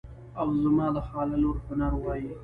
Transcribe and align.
او 0.39 0.47
زما 0.63 0.85
د 0.95 0.97
خاله 1.07 1.35
لور 1.43 1.57
هنر 1.67 1.91
وایي. 1.97 2.31